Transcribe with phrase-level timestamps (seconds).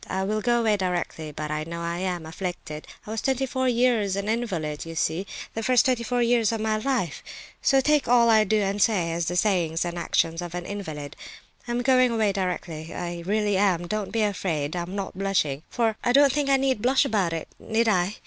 [0.07, 2.87] I will go away directly; but I know I am afflicted.
[3.05, 6.77] I was twenty four years an invalid, you see—the first twenty four years of my
[6.77, 11.15] life—so take all I do and say as the sayings and actions of an invalid.
[11.67, 14.75] I'm going away directly, I really am—don't be afraid.
[14.75, 18.15] I am not blushing, for I don't think I need blush about it, need I?